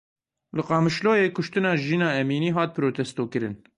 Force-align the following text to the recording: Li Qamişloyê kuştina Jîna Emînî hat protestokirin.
Li 0.55 0.63
Qamişloyê 0.69 1.27
kuştina 1.35 1.71
Jîna 1.83 2.09
Emînî 2.21 2.51
hat 2.57 2.71
protestokirin. 2.77 3.55